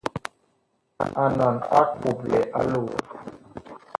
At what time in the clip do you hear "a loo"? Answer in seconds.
2.57-2.89